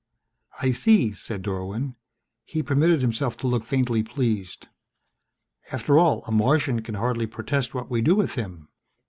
"I 0.59 0.71
see," 0.71 1.11
said 1.11 1.43
Dorwin. 1.43 1.95
He 2.43 2.63
permitted 2.63 3.01
himself 3.03 3.37
to 3.37 3.47
look 3.47 3.63
faintly 3.63 4.01
pleased. 4.01 4.67
"After 5.71 5.99
all, 5.99 6.23
a 6.25 6.31
Martian 6.31 6.81
can 6.81 6.95
hardly 6.95 7.27
protest 7.27 7.75
what 7.75 7.87
we 7.91 8.01
do 8.01 8.15
with 8.15 8.33
him. 8.33 8.69